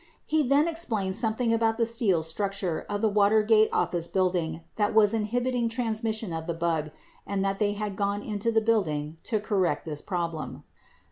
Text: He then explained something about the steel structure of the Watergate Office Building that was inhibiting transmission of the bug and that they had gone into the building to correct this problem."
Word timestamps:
He 0.25 0.41
then 0.41 0.67
explained 0.67 1.15
something 1.15 1.53
about 1.53 1.77
the 1.77 1.85
steel 1.85 2.23
structure 2.23 2.87
of 2.89 3.01
the 3.03 3.07
Watergate 3.07 3.69
Office 3.71 4.07
Building 4.07 4.61
that 4.75 4.95
was 4.95 5.13
inhibiting 5.13 5.69
transmission 5.69 6.33
of 6.33 6.47
the 6.47 6.55
bug 6.55 6.89
and 7.27 7.45
that 7.45 7.59
they 7.59 7.73
had 7.73 7.95
gone 7.95 8.23
into 8.23 8.51
the 8.51 8.61
building 8.61 9.17
to 9.25 9.39
correct 9.39 9.85
this 9.85 10.01
problem." 10.01 10.63